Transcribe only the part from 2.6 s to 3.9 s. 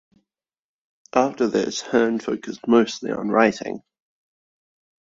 mostly on writing.